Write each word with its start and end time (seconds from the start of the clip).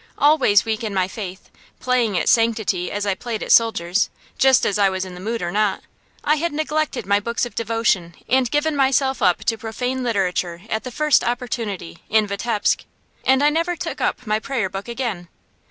Always 0.17 0.65
weak 0.65 0.83
in 0.83 0.95
my 0.95 1.07
faith, 1.07 1.51
playing 1.79 2.17
at 2.17 2.27
sanctity 2.27 2.91
as 2.91 3.05
I 3.05 3.13
played 3.13 3.43
at 3.43 3.51
soldiers, 3.51 4.09
just 4.39 4.65
as 4.65 4.79
I 4.79 4.89
was 4.89 5.05
in 5.05 5.13
the 5.13 5.19
mood 5.19 5.43
or 5.43 5.51
not, 5.51 5.81
I 6.23 6.37
had 6.37 6.51
neglected 6.53 7.05
my 7.05 7.19
books 7.19 7.45
of 7.45 7.53
devotion 7.53 8.15
and 8.27 8.49
given 8.49 8.75
myself 8.75 9.21
up 9.21 9.43
to 9.43 9.59
profane 9.59 10.01
literature 10.01 10.63
at 10.71 10.83
the 10.85 10.91
first 10.91 11.23
opportunity, 11.23 11.99
in 12.09 12.25
Vitebsk; 12.25 12.83
and 13.27 13.43
I 13.43 13.51
never 13.51 13.75
took 13.75 14.01
up 14.01 14.25
my 14.25 14.39
prayer 14.39 14.69
book 14.69 14.87
again. 14.87 15.27